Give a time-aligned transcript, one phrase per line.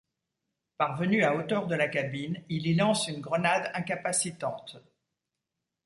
[0.79, 4.77] Parvenu à hauteur de la cabine, il y lance une grenade incapacitante.